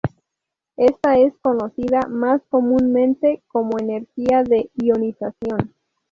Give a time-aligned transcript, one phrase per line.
[0.77, 5.75] Esta es conocida más comúnmente como energía de ionización.